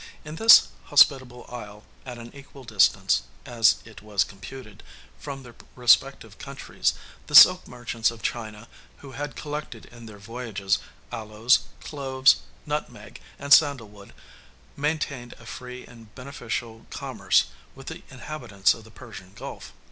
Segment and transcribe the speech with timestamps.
[0.25, 4.81] In this hospitable isle, at an equal distance (as it was computed)
[5.19, 6.95] from their respective countries,
[7.27, 8.67] the silk merchants of China,
[8.97, 10.79] who had collected in their voyages
[11.11, 14.11] aloes, cloves, nutmeg, and sandal wood,
[14.75, 17.45] maintained a free and beneficial commerce
[17.75, 19.71] with the inhabitants of the Persian Gulf.